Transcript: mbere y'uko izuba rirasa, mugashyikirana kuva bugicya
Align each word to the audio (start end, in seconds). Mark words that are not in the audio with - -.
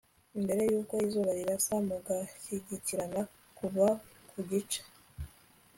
mbere 0.43 0.61
y'uko 0.71 0.93
izuba 1.05 1.31
rirasa, 1.37 1.73
mugashyikirana 1.87 3.21
kuva 3.57 3.85
bugicya 4.31 4.81